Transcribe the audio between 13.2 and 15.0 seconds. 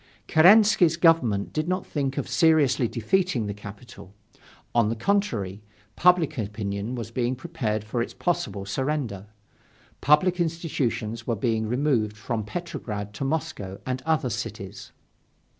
Moscow and other cities.